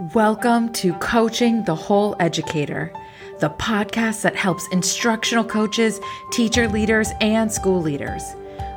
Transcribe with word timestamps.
Welcome 0.00 0.72
to 0.72 0.92
Coaching 0.94 1.62
the 1.62 1.74
Whole 1.76 2.16
Educator, 2.18 2.92
the 3.38 3.50
podcast 3.50 4.22
that 4.22 4.34
helps 4.34 4.66
instructional 4.72 5.44
coaches, 5.44 6.00
teacher 6.32 6.66
leaders, 6.66 7.12
and 7.20 7.50
school 7.50 7.80
leaders. 7.80 8.34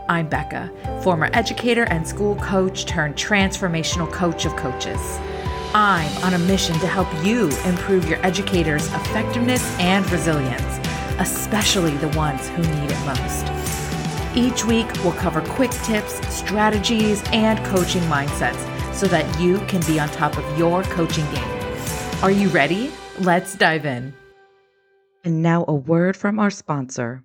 I'm 0.09 0.29
Becca, 0.29 0.71
former 1.01 1.31
educator 1.33 1.85
and 1.85 2.07
school 2.07 2.35
coach 2.35 2.85
turned 2.85 3.15
transformational 3.15 4.11
coach 4.13 4.45
of 4.45 4.55
coaches. 4.57 4.99
I'm 5.73 6.15
on 6.23 6.35
a 6.35 6.39
mission 6.39 6.77
to 6.81 6.87
help 6.87 7.07
you 7.25 7.49
improve 7.65 8.07
your 8.07 8.23
educators' 8.23 8.85
effectiveness 8.93 9.63
and 9.79 10.07
resilience, 10.11 10.87
especially 11.17 11.97
the 11.97 12.09
ones 12.09 12.47
who 12.49 12.61
need 12.61 12.91
it 12.91 13.05
most. 13.07 14.37
Each 14.37 14.63
week, 14.65 14.85
we'll 15.03 15.13
cover 15.13 15.41
quick 15.41 15.71
tips, 15.71 16.13
strategies, 16.27 17.23
and 17.31 17.57
coaching 17.65 18.03
mindsets 18.03 18.76
so 18.97 19.07
that 19.07 19.39
you 19.39 19.59
can 19.67 19.81
be 19.85 19.99
on 19.99 20.09
top 20.09 20.37
of 20.37 20.57
your 20.57 20.83
coaching 20.83 21.25
game. 21.31 21.59
Are 22.23 22.31
you 22.31 22.49
ready? 22.49 22.91
Let's 23.19 23.55
dive 23.55 23.85
in. 23.85 24.13
And 25.23 25.43
now, 25.43 25.65
a 25.67 25.73
word 25.73 26.17
from 26.17 26.39
our 26.39 26.49
sponsor. 26.49 27.23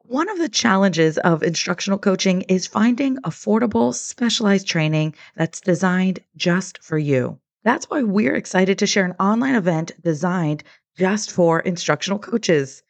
One 0.00 0.28
of 0.28 0.36
the 0.36 0.50
challenges 0.50 1.16
of 1.16 1.42
instructional 1.42 1.98
coaching 1.98 2.42
is 2.42 2.66
finding 2.66 3.16
affordable, 3.18 3.94
specialized 3.94 4.66
training 4.66 5.14
that's 5.36 5.60
designed 5.60 6.20
just 6.36 6.82
for 6.82 6.98
you. 6.98 7.38
That's 7.64 7.88
why 7.88 8.02
we're 8.02 8.34
excited 8.34 8.78
to 8.80 8.86
share 8.86 9.06
an 9.06 9.16
online 9.18 9.54
event 9.54 9.92
designed 10.02 10.64
just 10.98 11.32
for 11.32 11.60
instructional 11.60 12.18
coaches. 12.18 12.82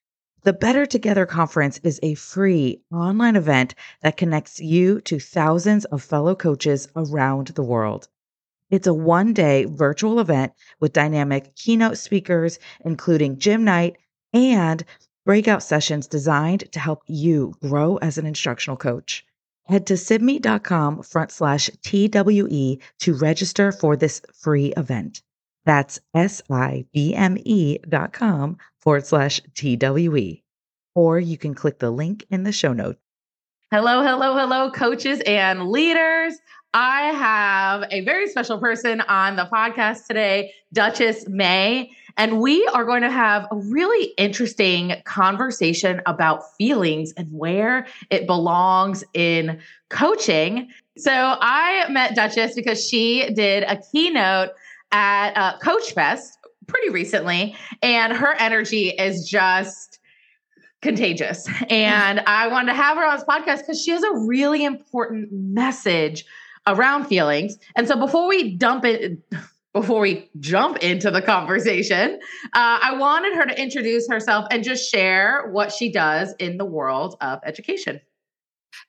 The 0.45 0.53
Better 0.53 0.87
Together 0.87 1.25
Conference 1.25 1.79
is 1.85 2.01
a 2.03 2.15
free 2.15 2.83
online 2.93 3.37
event 3.37 3.77
that 4.01 4.17
connects 4.17 4.59
you 4.59 5.01
to 5.03 5.21
thousands 5.21 5.85
of 5.85 6.03
fellow 6.03 6.35
coaches 6.35 6.89
around 6.97 7.49
the 7.49 7.63
world. 7.63 8.09
It's 8.69 8.89
a 8.89 8.95
one 8.95 9.35
day 9.35 9.67
virtual 9.67 10.19
event 10.19 10.53
with 10.81 10.93
dynamic 10.93 11.55
keynote 11.55 11.97
speakers, 11.97 12.59
including 12.85 13.39
Jim 13.39 13.63
Knight 13.63 13.99
and 14.33 14.85
breakout 15.25 15.63
sessions 15.63 16.09
designed 16.09 16.73
to 16.73 16.81
help 16.81 17.05
you 17.07 17.55
grow 17.63 17.99
as 17.99 18.19
an 18.19 18.27
instructional 18.27 18.77
coach. 18.77 19.25
Head 19.67 19.87
to 19.87 19.95
sibme.com 19.95 21.05
front 21.05 21.31
slash 21.31 21.71
TWE 21.85 22.81
to 22.99 23.15
register 23.15 23.71
for 23.71 23.95
this 23.95 24.21
free 24.35 24.73
event. 24.77 25.23
That's 25.65 26.01
S-I-B-M-E 26.15 27.79
dot 27.89 28.13
com 28.13 28.59
forward 28.83 29.07
slash 29.07 29.41
TWE. 29.55 30.43
Or 30.95 31.19
you 31.19 31.39
can 31.39 31.55
click 31.55 31.79
the 31.79 31.91
link 31.91 32.27
in 32.29 32.43
the 32.43 32.53
show 32.53 32.73
notes. 32.73 32.99
Hello, 33.71 34.03
hello, 34.03 34.37
hello, 34.37 34.71
coaches 34.71 35.23
and 35.25 35.69
leaders. 35.69 36.35
I 36.75 37.05
have 37.13 37.85
a 37.91 38.03
very 38.03 38.29
special 38.29 38.59
person 38.59 39.01
on 39.03 39.37
the 39.37 39.49
podcast 39.51 40.07
today, 40.07 40.53
Dutchess 40.73 41.29
Maye, 41.29 41.91
and 42.17 42.41
we 42.41 42.67
are 42.69 42.85
going 42.85 43.03
to 43.03 43.11
have 43.11 43.47
a 43.51 43.57
really 43.57 44.13
interesting 44.19 44.95
conversation 45.05 46.03
about 46.07 46.43
feelings 46.57 47.13
and 47.17 47.29
where 47.31 47.87
it 48.11 48.27
belongs 48.27 49.05
in 49.15 49.61
coaching. 49.91 50.69
So 50.97 51.13
I 51.13 51.87
met 51.91 52.15
Dutchess 52.15 52.55
because 52.55 52.87
she 52.87 53.33
did 53.33 53.65
a 53.65 53.81
keynote 53.93 54.51
at 54.93 55.33
uh, 55.37 55.59
Coach 55.59 55.93
Fest 55.93 56.39
pretty 56.73 56.91
recently, 56.91 57.55
and 57.83 58.13
her 58.13 58.35
energy 58.39 58.89
is 58.89 59.29
just 59.29 59.99
contagious. 60.81 61.49
And 61.71 62.21
I 62.27 62.49
wanted 62.49 62.73
to 62.73 62.75
have 62.75 62.97
her 62.97 63.07
on 63.07 63.17
this 63.17 63.25
podcast 63.25 63.59
because 63.59 63.81
she 63.81 63.91
has 63.93 64.03
a 64.03 64.17
really 64.27 64.65
important 64.65 65.29
message 65.31 66.25
around 66.67 67.07
feelings. 67.07 67.59
And 67.77 67.87
so 67.87 67.97
before 67.97 68.29
we 68.29 68.57
dump 68.57 68.85
it, 68.85 69.19
before 69.73 70.01
we 70.01 70.31
jump 70.39 70.79
into 70.79 71.11
the 71.11 71.23
conversation, 71.23 72.21
uh, 72.53 72.79
I 72.83 72.95
wanted 72.99 73.35
her 73.35 73.47
to 73.47 73.59
introduce 73.61 74.07
herself 74.09 74.47
and 74.51 74.63
just 74.63 74.91
share 74.91 75.49
what 75.51 75.73
she 75.73 75.91
does 75.91 76.35
in 76.39 76.59
the 76.59 76.65
world 76.67 77.17
of 77.23 77.41
education. 77.45 78.01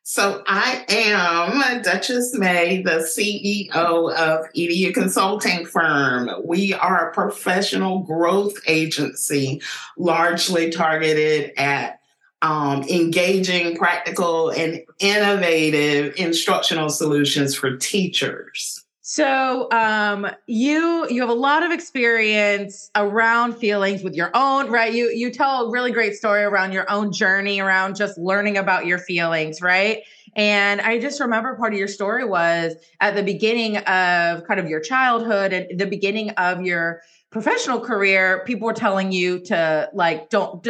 So 0.03 0.44
I 0.47 0.85
am 0.89 1.81
Dutchess 1.81 2.33
Maye, 2.35 2.83
the 2.83 2.99
CEO 2.99 4.13
of 4.13 4.45
EDU 4.53 4.94
Consulting 4.94 5.66
Firm. 5.66 6.29
We 6.45 6.73
are 6.73 7.09
a 7.09 7.13
professional 7.13 7.99
growth 7.99 8.53
agency, 8.67 9.61
largely 9.97 10.69
targeted 10.71 11.53
at 11.57 11.99
um, 12.41 12.83
engaging 12.83 13.77
practical 13.77 14.49
and 14.49 14.81
innovative 14.99 16.13
instructional 16.17 16.89
solutions 16.89 17.55
for 17.55 17.77
teachers. 17.77 18.82
So 19.05 19.69
um, 19.71 20.27
you 20.47 21.05
you 21.09 21.19
have 21.19 21.29
a 21.29 21.33
lot 21.33 21.63
of 21.63 21.71
experience 21.73 22.89
around 22.95 23.53
feelings 23.57 24.01
with 24.01 24.15
your 24.15 24.31
own 24.33 24.71
right. 24.71 24.93
You 24.93 25.09
you 25.09 25.29
tell 25.29 25.67
a 25.67 25.71
really 25.71 25.91
great 25.91 26.13
story 26.15 26.43
around 26.43 26.71
your 26.71 26.89
own 26.89 27.11
journey 27.11 27.59
around 27.59 27.97
just 27.97 28.17
learning 28.17 28.57
about 28.57 28.85
your 28.85 28.99
feelings, 28.99 29.61
right? 29.61 30.03
And 30.37 30.79
I 30.79 30.99
just 30.99 31.19
remember 31.19 31.53
part 31.57 31.73
of 31.73 31.79
your 31.79 31.89
story 31.89 32.23
was 32.23 32.75
at 33.01 33.13
the 33.15 33.23
beginning 33.23 33.75
of 33.77 34.45
kind 34.47 34.59
of 34.61 34.69
your 34.69 34.79
childhood 34.79 35.51
and 35.51 35.77
the 35.77 35.85
beginning 35.85 36.29
of 36.31 36.61
your 36.61 37.01
professional 37.33 37.79
career, 37.79 38.44
people 38.45 38.67
were 38.67 38.73
telling 38.73 39.11
you 39.11 39.39
to 39.39 39.89
like 39.91 40.29
don't 40.29 40.66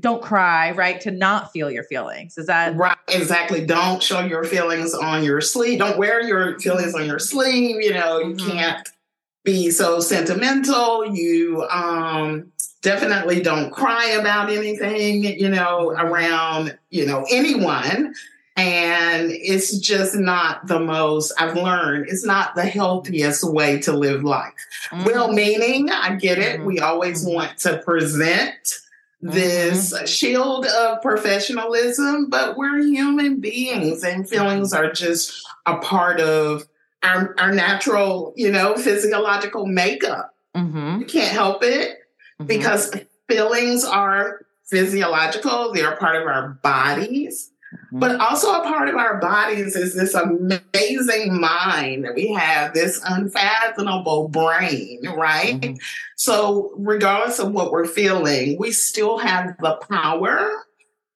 don't 0.00 0.22
cry, 0.22 0.72
right? 0.72 0.98
To 1.02 1.10
not 1.10 1.52
feel 1.52 1.70
your 1.70 1.84
feelings. 1.84 2.38
Is 2.38 2.46
that 2.46 2.74
right? 2.74 2.96
Exactly. 3.08 3.64
Don't 3.64 4.02
show 4.02 4.20
your 4.20 4.42
feelings 4.42 4.94
on 4.94 5.22
your 5.22 5.42
sleeve. 5.42 5.78
Don't 5.78 5.98
wear 5.98 6.22
your 6.22 6.58
feelings 6.58 6.94
on 6.94 7.06
your 7.06 7.18
sleeve. 7.18 7.82
You 7.82 7.92
know, 7.92 8.18
you 8.20 8.34
mm-hmm. 8.34 8.50
can't 8.50 8.88
be 9.44 9.70
so 9.70 10.00
sentimental. 10.00 11.14
You 11.14 11.66
um 11.70 12.50
definitely 12.80 13.42
don't 13.42 13.70
cry 13.70 14.16
about 14.18 14.48
anything, 14.50 15.22
you 15.22 15.50
know, 15.50 15.90
around, 15.90 16.78
you 16.88 17.04
know, 17.04 17.26
anyone 17.30 18.14
and 18.56 19.30
it's 19.30 19.78
just 19.78 20.14
not 20.14 20.66
the 20.66 20.80
most 20.80 21.32
i've 21.38 21.56
learned 21.56 22.06
it's 22.08 22.24
not 22.24 22.54
the 22.54 22.64
healthiest 22.64 23.44
way 23.44 23.78
to 23.78 23.92
live 23.92 24.24
life 24.24 24.52
mm-hmm. 24.90 25.04
well 25.04 25.32
meaning 25.32 25.90
i 25.90 26.14
get 26.14 26.38
it 26.38 26.56
mm-hmm. 26.56 26.66
we 26.66 26.80
always 26.80 27.24
mm-hmm. 27.24 27.34
want 27.34 27.58
to 27.58 27.78
present 27.78 28.74
this 29.20 29.92
mm-hmm. 29.92 30.06
shield 30.06 30.66
of 30.66 31.02
professionalism 31.02 32.28
but 32.28 32.56
we're 32.56 32.78
human 32.78 33.40
beings 33.40 34.02
and 34.02 34.28
feelings 34.28 34.72
are 34.72 34.90
just 34.90 35.46
a 35.66 35.76
part 35.78 36.20
of 36.20 36.64
our, 37.02 37.34
our 37.38 37.52
natural 37.52 38.32
you 38.36 38.50
know 38.50 38.74
physiological 38.76 39.66
makeup 39.66 40.34
mm-hmm. 40.56 41.00
you 41.00 41.06
can't 41.06 41.32
help 41.32 41.62
it 41.62 41.90
mm-hmm. 41.90 42.46
because 42.46 42.94
feelings 43.28 43.84
are 43.84 44.40
physiological 44.64 45.72
they're 45.72 45.96
part 45.96 46.16
of 46.16 46.26
our 46.26 46.58
bodies 46.62 47.50
Mm-hmm. 47.50 47.55
But 47.92 48.20
also 48.20 48.52
a 48.52 48.62
part 48.62 48.88
of 48.88 48.96
our 48.96 49.18
bodies 49.18 49.76
is 49.76 49.94
this 49.94 50.14
amazing 50.14 51.40
mind 51.40 52.04
that 52.04 52.14
we 52.14 52.32
have, 52.32 52.74
this 52.74 53.00
unfathomable 53.06 54.28
brain, 54.28 55.00
right? 55.16 55.60
Mm-hmm. 55.60 55.76
So, 56.16 56.72
regardless 56.76 57.38
of 57.38 57.52
what 57.52 57.72
we're 57.72 57.86
feeling, 57.86 58.56
we 58.58 58.72
still 58.72 59.18
have 59.18 59.56
the 59.60 59.76
power 59.88 60.50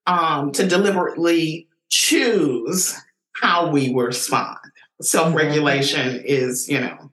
um, 0.06 0.52
to 0.52 0.66
deliberately 0.66 1.68
choose 1.88 2.96
how 3.34 3.70
we 3.70 3.92
respond. 3.94 4.58
Self 5.02 5.34
regulation 5.34 6.14
mm-hmm. 6.16 6.26
is, 6.26 6.68
you 6.68 6.80
know, 6.80 7.10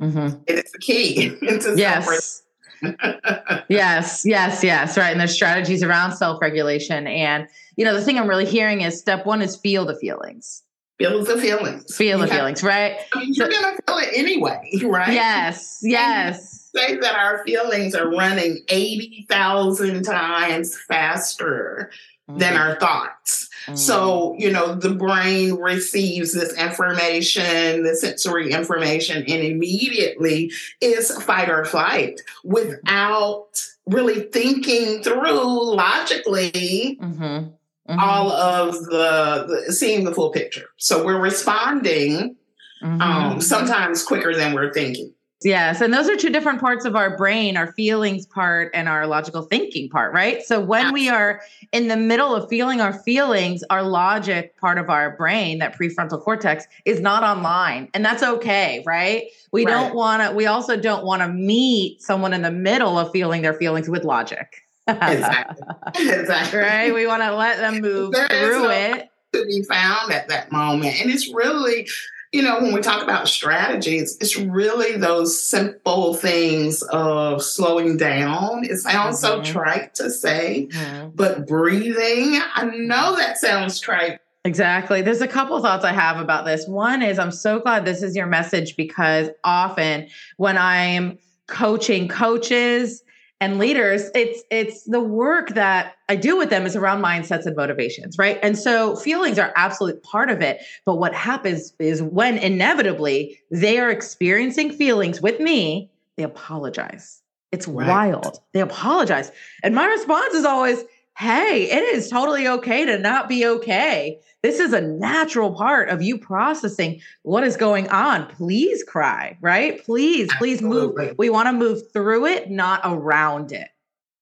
mm-hmm. 0.00 0.42
it 0.46 0.64
is 0.64 0.72
the 0.72 0.78
key 0.78 1.36
yes 1.76 2.42
yes, 3.68 4.24
yes, 4.24 4.64
yes, 4.64 4.98
right. 4.98 5.10
And 5.10 5.20
there's 5.20 5.34
strategies 5.34 5.82
around 5.82 6.12
self-regulation. 6.12 7.06
And 7.06 7.48
you 7.76 7.84
know, 7.84 7.94
the 7.94 8.02
thing 8.02 8.18
I'm 8.18 8.28
really 8.28 8.44
hearing 8.44 8.82
is 8.82 8.98
step 8.98 9.24
one 9.24 9.42
is 9.42 9.56
feel 9.56 9.86
the 9.86 9.96
feelings. 9.96 10.62
Feel 10.98 11.24
the 11.24 11.36
feelings. 11.36 11.96
Feel 11.96 12.18
the 12.18 12.28
feelings, 12.28 12.62
right? 12.62 12.96
I 13.14 13.20
mean, 13.20 13.34
you're 13.34 13.50
so, 13.50 13.60
gonna 13.60 13.76
feel 13.86 13.98
it 13.98 14.10
anyway, 14.14 14.70
right? 14.84 15.12
Yes, 15.12 15.80
yes. 15.82 16.70
say 16.74 16.96
that 16.96 17.16
our 17.16 17.44
feelings 17.44 17.94
are 17.94 18.08
running 18.10 18.62
80,000 18.68 20.04
times 20.04 20.78
faster 20.78 21.90
mm-hmm. 22.28 22.38
than 22.38 22.56
our 22.56 22.78
thoughts. 22.78 23.48
Mm-hmm. 23.66 23.76
So, 23.76 24.34
you 24.38 24.50
know, 24.50 24.74
the 24.74 24.94
brain 24.94 25.54
receives 25.54 26.32
this 26.32 26.56
information, 26.58 27.84
the 27.84 27.94
sensory 27.94 28.52
information, 28.52 29.18
and 29.18 29.28
immediately 29.28 30.52
is 30.80 31.10
fight 31.22 31.48
or 31.48 31.64
flight 31.64 32.20
without 32.44 33.48
really 33.86 34.22
thinking 34.22 35.02
through 35.02 35.74
logically. 35.76 36.98
Mm-hmm. 37.00 37.50
Mm-hmm. 37.88 37.98
all 37.98 38.30
of 38.30 38.74
the, 38.84 39.64
the, 39.66 39.72
seeing 39.72 40.04
the 40.04 40.14
full 40.14 40.30
picture. 40.30 40.66
So 40.76 41.04
we're 41.04 41.20
responding 41.20 42.36
mm-hmm. 42.80 43.02
um, 43.02 43.40
sometimes 43.40 44.04
quicker 44.04 44.36
than 44.36 44.54
we're 44.54 44.72
thinking. 44.72 45.12
Yes. 45.44 45.80
And 45.80 45.92
those 45.92 46.08
are 46.08 46.16
two 46.16 46.30
different 46.30 46.60
parts 46.60 46.84
of 46.84 46.96
our 46.96 47.16
brain, 47.16 47.56
our 47.56 47.72
feelings 47.72 48.26
part 48.26 48.70
and 48.74 48.88
our 48.88 49.06
logical 49.06 49.42
thinking 49.42 49.88
part, 49.88 50.12
right? 50.12 50.42
So 50.42 50.60
when 50.60 50.92
we 50.92 51.08
are 51.08 51.42
in 51.72 51.88
the 51.88 51.96
middle 51.96 52.34
of 52.34 52.48
feeling 52.48 52.80
our 52.80 52.92
feelings, 52.92 53.62
our 53.70 53.82
logic 53.82 54.56
part 54.58 54.78
of 54.78 54.90
our 54.90 55.16
brain, 55.16 55.58
that 55.58 55.78
prefrontal 55.78 56.20
cortex, 56.20 56.66
is 56.84 57.00
not 57.00 57.22
online. 57.22 57.88
And 57.94 58.04
that's 58.04 58.22
okay, 58.22 58.82
right? 58.86 59.24
We 59.52 59.64
right. 59.64 59.72
don't 59.72 59.94
want 59.94 60.22
to, 60.22 60.34
we 60.34 60.46
also 60.46 60.76
don't 60.76 61.04
want 61.04 61.22
to 61.22 61.28
meet 61.28 62.02
someone 62.02 62.32
in 62.32 62.42
the 62.42 62.50
middle 62.50 62.98
of 62.98 63.10
feeling 63.12 63.42
their 63.42 63.54
feelings 63.54 63.88
with 63.88 64.04
logic. 64.04 64.62
exactly. 64.88 65.66
Exactly. 65.94 66.58
Right. 66.58 66.92
We 66.92 67.06
want 67.06 67.22
to 67.22 67.34
let 67.34 67.58
them 67.58 67.80
move 67.80 68.12
there 68.12 68.28
through 68.28 68.70
it. 68.70 69.08
To 69.32 69.44
be 69.46 69.62
found 69.62 70.12
at 70.12 70.28
that 70.28 70.52
moment. 70.52 71.00
And 71.00 71.10
it's 71.10 71.32
really 71.32 71.88
you 72.32 72.40
know, 72.40 72.60
when 72.60 72.72
we 72.72 72.80
talk 72.80 73.02
about 73.02 73.28
strategies, 73.28 74.16
it's 74.18 74.38
really 74.38 74.96
those 74.96 75.40
simple 75.42 76.14
things 76.14 76.82
of 76.84 77.42
slowing 77.42 77.98
down. 77.98 78.64
It 78.64 78.78
sounds 78.78 79.22
mm-hmm. 79.22 79.44
so 79.44 79.52
trite 79.52 79.94
to 79.96 80.10
say, 80.10 80.68
mm-hmm. 80.70 81.10
but 81.14 81.46
breathing, 81.46 82.40
I 82.54 82.70
know 82.74 83.16
that 83.16 83.36
sounds 83.36 83.78
trite. 83.80 84.18
Exactly. 84.44 85.02
There's 85.02 85.20
a 85.20 85.28
couple 85.28 85.60
thoughts 85.60 85.84
I 85.84 85.92
have 85.92 86.18
about 86.18 86.46
this. 86.46 86.66
One 86.66 87.02
is 87.02 87.18
I'm 87.18 87.30
so 87.30 87.60
glad 87.60 87.84
this 87.84 88.02
is 88.02 88.16
your 88.16 88.26
message 88.26 88.76
because 88.76 89.28
often 89.44 90.08
when 90.38 90.56
I'm 90.56 91.18
coaching 91.46 92.08
coaches, 92.08 93.04
and 93.42 93.58
leaders 93.58 94.10
it's 94.14 94.42
it's 94.50 94.84
the 94.84 95.00
work 95.00 95.50
that 95.50 95.96
i 96.08 96.16
do 96.16 96.36
with 96.36 96.48
them 96.48 96.64
is 96.64 96.76
around 96.76 97.02
mindsets 97.02 97.44
and 97.44 97.56
motivations 97.56 98.16
right? 98.16 98.38
And 98.42 98.56
so 98.56 98.96
feelings 98.96 99.38
are 99.38 99.52
absolute 99.56 100.02
part 100.02 100.30
of 100.30 100.40
it 100.40 100.62
but 100.86 100.96
what 100.96 101.14
happens 101.14 101.74
is 101.78 102.02
when 102.02 102.38
inevitably 102.38 103.38
they 103.50 103.78
are 103.78 103.90
experiencing 103.90 104.72
feelings 104.72 105.20
with 105.20 105.40
me 105.40 105.90
they 106.16 106.22
apologize. 106.22 107.20
It's 107.50 107.68
right. 107.68 107.88
wild. 107.88 108.40
They 108.52 108.60
apologize. 108.60 109.30
And 109.62 109.74
my 109.74 109.86
response 109.86 110.34
is 110.34 110.44
always 110.44 110.84
hey, 111.18 111.68
it 111.70 111.82
is 111.94 112.08
totally 112.08 112.48
okay 112.48 112.84
to 112.84 112.98
not 112.98 113.28
be 113.28 113.46
okay. 113.46 114.18
This 114.42 114.58
is 114.58 114.72
a 114.72 114.80
natural 114.80 115.54
part 115.54 115.88
of 115.88 116.02
you 116.02 116.18
processing 116.18 117.00
what 117.22 117.44
is 117.44 117.56
going 117.56 117.88
on. 117.90 118.26
Please 118.26 118.82
cry, 118.82 119.38
right? 119.40 119.82
Please, 119.84 120.28
Absolutely. 120.32 120.56
please 120.56 120.62
move. 120.62 121.14
We 121.18 121.30
want 121.30 121.48
to 121.48 121.52
move 121.52 121.92
through 121.92 122.26
it, 122.26 122.50
not 122.50 122.80
around 122.84 123.52
it. 123.52 123.68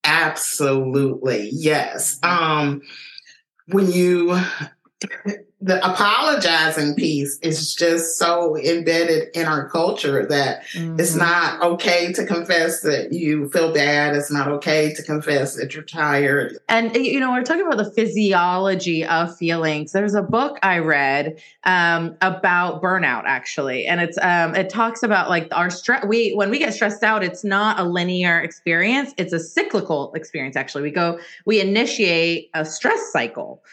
Absolutely. 0.03 1.49
Yes. 1.53 2.19
Um 2.23 2.81
when 3.67 3.91
you 3.91 4.39
the 5.63 5.77
apologizing 5.85 6.95
piece 6.95 7.37
is 7.43 7.75
just 7.75 8.17
so 8.17 8.57
embedded 8.57 9.29
in 9.35 9.45
our 9.45 9.69
culture 9.69 10.25
that 10.25 10.63
mm-hmm. 10.73 10.99
it's 10.99 11.15
not 11.15 11.61
okay 11.61 12.11
to 12.13 12.25
confess 12.25 12.81
that 12.81 13.13
you 13.13 13.47
feel 13.49 13.71
bad. 13.71 14.15
It's 14.15 14.31
not 14.31 14.47
okay 14.47 14.91
to 14.93 15.03
confess 15.03 15.55
that 15.57 15.75
you're 15.75 15.83
tired. 15.83 16.57
And, 16.67 16.95
you 16.95 17.19
know, 17.19 17.31
we're 17.31 17.43
talking 17.43 17.65
about 17.65 17.77
the 17.77 17.91
physiology 17.91 19.05
of 19.05 19.37
feelings. 19.37 19.91
There's 19.91 20.15
a 20.15 20.23
book 20.23 20.57
I 20.63 20.79
read 20.79 21.39
um, 21.63 22.17
about 22.21 22.81
burnout, 22.81 23.23
actually. 23.25 23.85
And 23.85 24.01
it's, 24.01 24.17
um, 24.19 24.55
it 24.55 24.69
talks 24.69 25.03
about 25.03 25.29
like 25.29 25.47
our 25.51 25.69
stress. 25.69 26.03
We, 26.05 26.31
when 26.31 26.49
we 26.49 26.57
get 26.57 26.73
stressed 26.73 27.03
out, 27.03 27.23
it's 27.23 27.43
not 27.43 27.79
a 27.79 27.83
linear 27.83 28.39
experience, 28.39 29.13
it's 29.17 29.33
a 29.33 29.39
cyclical 29.39 30.11
experience, 30.15 30.55
actually. 30.55 30.81
We 30.81 30.91
go, 30.91 31.19
we 31.45 31.61
initiate 31.61 32.49
a 32.55 32.65
stress 32.65 33.11
cycle 33.11 33.63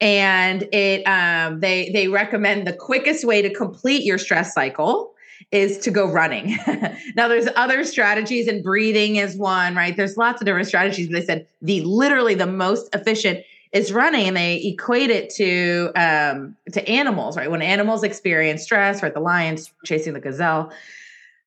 and 0.00 0.62
it 0.72 1.02
um, 1.04 1.60
they 1.60 1.90
they 1.90 2.08
recommend 2.08 2.66
the 2.66 2.72
quickest 2.72 3.24
way 3.24 3.42
to 3.42 3.52
complete 3.52 4.04
your 4.04 4.18
stress 4.18 4.54
cycle 4.54 5.14
is 5.50 5.78
to 5.78 5.90
go 5.90 6.10
running. 6.10 6.56
now 7.16 7.28
there's 7.28 7.48
other 7.56 7.84
strategies 7.84 8.48
and 8.48 8.62
breathing 8.62 9.16
is 9.16 9.36
one, 9.36 9.74
right? 9.74 9.96
There's 9.96 10.16
lots 10.16 10.40
of 10.40 10.46
different 10.46 10.68
strategies. 10.68 11.08
They 11.08 11.24
said 11.24 11.46
the 11.62 11.80
literally 11.82 12.34
the 12.34 12.46
most 12.46 12.94
efficient 12.94 13.44
is 13.72 13.92
running 13.92 14.28
and 14.28 14.36
they 14.36 14.62
equate 14.62 15.10
it 15.10 15.30
to 15.30 15.90
um, 15.96 16.56
to 16.72 16.88
animals, 16.88 17.36
right? 17.36 17.50
When 17.50 17.62
animals 17.62 18.04
experience 18.04 18.62
stress, 18.62 19.02
right? 19.02 19.12
The 19.12 19.20
lions 19.20 19.72
chasing 19.84 20.12
the 20.12 20.20
gazelle, 20.20 20.72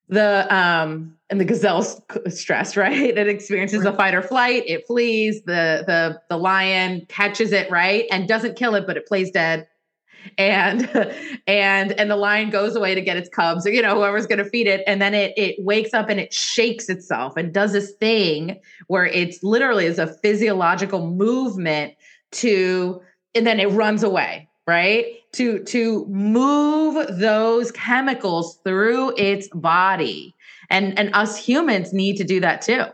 the 0.08 0.54
um 0.54 1.14
and 1.30 1.40
the 1.40 1.44
gazelle's 1.44 2.00
stress 2.28 2.76
right? 2.76 3.16
It 3.16 3.28
experiences 3.28 3.84
a 3.84 3.92
fight 3.92 4.14
or 4.14 4.22
flight. 4.22 4.64
It 4.66 4.86
flees. 4.86 5.42
The 5.42 5.84
the 5.86 6.20
the 6.28 6.36
lion 6.36 7.06
catches 7.08 7.52
it 7.52 7.70
right? 7.70 8.06
And 8.10 8.26
doesn't 8.26 8.56
kill 8.56 8.74
it 8.74 8.86
but 8.86 8.96
it 8.96 9.06
plays 9.06 9.30
dead. 9.30 9.68
And 10.36 10.88
and 11.46 11.92
and 11.92 12.10
the 12.10 12.16
lion 12.16 12.50
goes 12.50 12.74
away 12.76 12.94
to 12.94 13.00
get 13.00 13.16
its 13.16 13.28
cubs 13.28 13.66
or 13.66 13.70
you 13.70 13.82
know 13.82 13.94
whoever's 13.96 14.26
going 14.26 14.42
to 14.42 14.48
feed 14.48 14.66
it. 14.66 14.82
And 14.86 15.00
then 15.00 15.14
it 15.14 15.34
it 15.36 15.56
wakes 15.58 15.92
up 15.92 16.08
and 16.08 16.18
it 16.18 16.32
shakes 16.32 16.88
itself 16.88 17.36
and 17.36 17.52
does 17.52 17.72
this 17.72 17.92
thing 17.92 18.60
where 18.86 19.06
it's 19.06 19.42
literally 19.42 19.84
is 19.84 19.98
a 19.98 20.06
physiological 20.06 21.06
movement 21.06 21.94
to 22.30 23.00
and 23.34 23.46
then 23.46 23.60
it 23.60 23.70
runs 23.70 24.02
away 24.02 24.47
right 24.68 25.06
to 25.32 25.64
to 25.64 26.04
move 26.06 27.18
those 27.18 27.72
chemicals 27.72 28.58
through 28.64 29.14
its 29.16 29.48
body 29.54 30.36
and 30.68 30.96
and 30.98 31.10
us 31.14 31.42
humans 31.42 31.94
need 31.94 32.18
to 32.18 32.24
do 32.24 32.38
that 32.38 32.60
too 32.60 32.84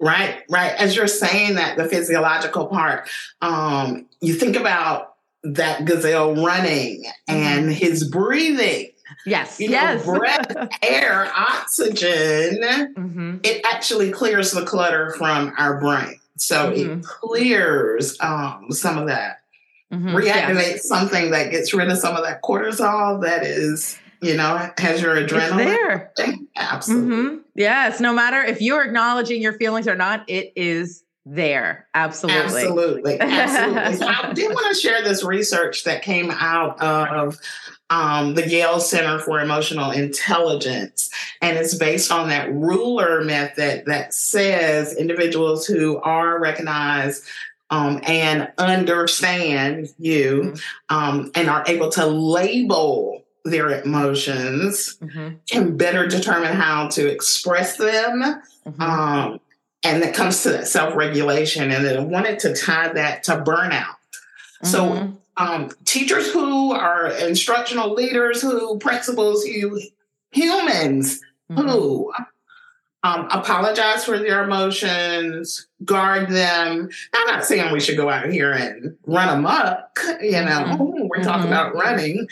right 0.00 0.44
right 0.48 0.72
as 0.78 0.94
you're 0.94 1.08
saying 1.08 1.56
that 1.56 1.76
the 1.76 1.88
physiological 1.88 2.68
part 2.68 3.08
um 3.42 4.06
you 4.20 4.34
think 4.34 4.54
about 4.54 5.16
that 5.42 5.84
gazelle 5.84 6.36
running 6.36 7.04
and 7.26 7.64
mm-hmm. 7.64 7.70
his 7.70 8.08
breathing 8.08 8.88
Yes. 9.26 9.60
You 9.60 9.68
yes. 9.68 10.04
Know, 10.04 10.14
breath, 10.18 10.68
air, 10.82 11.30
oxygen, 11.36 12.62
mm-hmm. 12.62 13.36
it 13.42 13.64
actually 13.64 14.10
clears 14.10 14.52
the 14.52 14.64
clutter 14.64 15.14
from 15.18 15.52
our 15.58 15.78
brain. 15.78 16.18
So 16.38 16.72
mm-hmm. 16.72 17.00
it 17.00 17.04
clears 17.04 18.16
um, 18.20 18.66
some 18.70 18.98
of 18.98 19.06
that 19.06 19.43
mm-hmm. 19.92 20.14
reactivate 20.14 20.78
something 20.78 21.30
that 21.30 21.50
gets 21.50 21.74
rid 21.74 21.90
of 21.90 21.98
some 21.98 22.16
of 22.16 22.24
that 22.24 22.42
cortisol 22.42 23.22
that 23.22 23.44
is 23.44 23.98
you 24.24 24.36
know, 24.36 24.70
has 24.78 25.02
your 25.02 25.16
adrenaline 25.16 25.66
it's 25.66 26.16
there. 26.16 26.38
Absolutely. 26.56 27.14
Mm-hmm. 27.14 27.36
Yes. 27.56 28.00
No 28.00 28.14
matter 28.14 28.42
if 28.42 28.62
you're 28.62 28.82
acknowledging 28.82 29.42
your 29.42 29.52
feelings 29.52 29.86
or 29.86 29.96
not, 29.96 30.24
it 30.28 30.52
is 30.56 31.04
there. 31.26 31.86
Absolutely. 31.94 32.62
Absolutely. 32.62 33.16
Absolutely. 33.20 33.96
so 33.96 34.06
I 34.06 34.32
did 34.32 34.50
want 34.50 34.74
to 34.74 34.80
share 34.80 35.02
this 35.02 35.22
research 35.24 35.84
that 35.84 36.02
came 36.02 36.30
out 36.30 36.80
of 36.80 37.38
um, 37.90 38.34
the 38.34 38.48
Yale 38.48 38.80
Center 38.80 39.18
for 39.18 39.40
Emotional 39.40 39.90
Intelligence. 39.90 41.10
And 41.42 41.58
it's 41.58 41.74
based 41.74 42.10
on 42.10 42.28
that 42.30 42.52
ruler 42.52 43.22
method 43.24 43.84
that 43.86 44.14
says 44.14 44.96
individuals 44.96 45.66
who 45.66 45.98
are 45.98 46.40
recognized 46.40 47.24
um, 47.74 48.00
and 48.04 48.52
understand 48.58 49.88
you 49.98 50.54
mm-hmm. 50.54 50.96
um, 50.96 51.30
and 51.34 51.48
are 51.48 51.64
able 51.66 51.90
to 51.90 52.06
label 52.06 53.24
their 53.44 53.82
emotions 53.82 54.96
mm-hmm. 54.96 55.36
can 55.48 55.76
better 55.76 56.06
determine 56.06 56.54
how 56.54 56.88
to 56.88 57.06
express 57.06 57.76
them. 57.76 58.42
Mm-hmm. 58.66 58.82
Um, 58.82 59.40
and 59.82 60.02
it 60.02 60.14
comes 60.14 60.42
to 60.44 60.50
that 60.50 60.68
self 60.68 60.94
regulation. 60.94 61.70
And 61.70 61.86
I 61.86 62.00
wanted 62.00 62.38
to 62.40 62.54
tie 62.54 62.92
that 62.92 63.24
to 63.24 63.32
burnout. 63.36 63.96
So, 64.62 64.88
mm-hmm. 64.88 65.12
um, 65.36 65.70
teachers 65.84 66.32
who 66.32 66.72
are 66.72 67.08
instructional 67.08 67.92
leaders, 67.92 68.40
who 68.40 68.78
principals, 68.78 69.44
who 69.44 69.80
humans 70.30 71.20
mm-hmm. 71.50 71.68
who 71.68 72.12
um, 73.04 73.28
apologize 73.30 74.02
for 74.02 74.18
their 74.18 74.42
emotions, 74.42 75.68
guard 75.84 76.30
them. 76.30 76.88
I'm 77.14 77.26
not 77.26 77.44
saying 77.44 77.70
we 77.70 77.78
should 77.78 77.98
go 77.98 78.08
out 78.08 78.30
here 78.30 78.50
and 78.50 78.96
run 79.06 79.28
amok, 79.28 80.00
you 80.22 80.32
know, 80.32 80.64
mm-hmm. 80.64 81.06
we're 81.08 81.22
talking 81.22 81.42
mm-hmm. 81.42 81.48
about 81.48 81.74
running, 81.74 82.26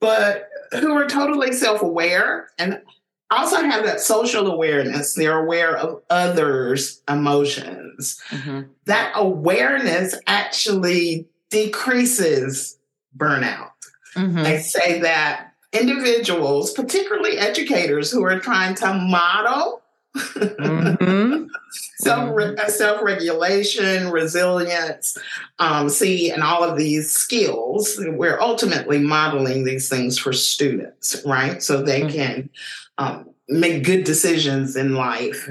but 0.00 0.48
who 0.72 0.92
are 0.96 1.06
totally 1.06 1.52
self 1.52 1.80
aware 1.80 2.48
and 2.58 2.82
also 3.30 3.56
have 3.56 3.84
that 3.84 4.00
social 4.00 4.48
awareness. 4.48 5.14
They're 5.14 5.38
aware 5.38 5.76
of 5.76 6.02
others' 6.10 7.02
emotions. 7.08 8.20
Mm-hmm. 8.30 8.62
That 8.86 9.12
awareness 9.14 10.16
actually 10.26 11.28
decreases 11.50 12.78
burnout. 13.16 13.70
Mm-hmm. 14.16 14.42
They 14.42 14.58
say 14.58 15.00
that 15.02 15.52
individuals, 15.72 16.72
particularly 16.72 17.38
educators 17.38 18.10
who 18.10 18.24
are 18.24 18.40
trying 18.40 18.74
to 18.76 18.92
model 18.92 19.82
mm-hmm. 20.16 21.46
self 21.98 22.30
mm-hmm. 22.30 22.68
self 22.68 23.02
regulation, 23.02 24.10
resilience, 24.10 25.16
um, 25.58 25.88
see, 25.88 26.30
and 26.30 26.42
all 26.42 26.64
of 26.64 26.76
these 26.76 27.10
skills. 27.10 27.96
We're 27.98 28.40
ultimately 28.40 28.98
modeling 28.98 29.64
these 29.64 29.88
things 29.88 30.18
for 30.18 30.32
students, 30.32 31.22
right? 31.24 31.62
So 31.62 31.82
they 31.82 32.02
mm-hmm. 32.02 32.16
can 32.16 32.50
um, 32.98 33.30
make 33.48 33.84
good 33.84 34.04
decisions 34.04 34.76
in 34.76 34.94
life 34.94 35.48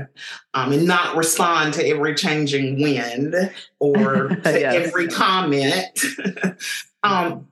um, 0.53 0.71
and 0.73 0.85
not 0.85 1.15
respond 1.15 1.73
to 1.75 1.87
every 1.87 2.15
changing 2.15 2.81
wind 2.81 3.35
or 3.79 4.27
to 4.43 4.59
yes. 4.59 4.87
every 4.87 5.07
comment. 5.07 5.99
um, 7.03 7.47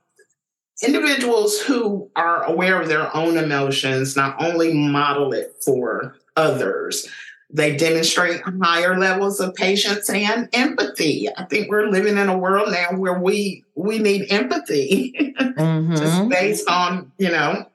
individuals 0.81 1.59
who 1.61 2.09
are 2.15 2.43
aware 2.43 2.81
of 2.81 2.89
their 2.89 3.15
own 3.15 3.37
emotions 3.37 4.15
not 4.15 4.35
only 4.41 4.73
model 4.73 5.33
it 5.33 5.55
for 5.63 6.17
others, 6.35 7.07
they 7.49 7.75
demonstrate 7.75 8.41
higher 8.61 8.97
levels 8.97 9.39
of 9.39 9.53
patience 9.53 10.09
and 10.09 10.49
empathy. 10.53 11.29
I 11.37 11.45
think 11.45 11.69
we're 11.69 11.89
living 11.89 12.17
in 12.17 12.29
a 12.29 12.37
world 12.37 12.71
now 12.71 12.97
where 12.97 13.19
we 13.19 13.63
we 13.75 13.99
need 13.99 14.31
empathy, 14.31 15.35
mm-hmm. 15.39 15.95
just 15.95 16.29
based 16.29 16.67
on 16.67 17.11
you 17.17 17.29
know 17.29 17.65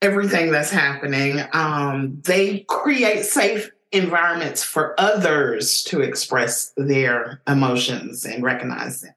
everything 0.00 0.50
that's 0.50 0.70
happening. 0.70 1.40
Um, 1.52 2.20
they 2.24 2.60
create 2.68 3.24
safe 3.24 3.70
environments 3.92 4.64
for 4.64 4.98
others 4.98 5.84
to 5.84 6.00
express 6.00 6.72
their 6.78 7.42
emotions 7.46 8.24
and 8.24 8.42
recognize 8.42 9.02
them 9.02 9.14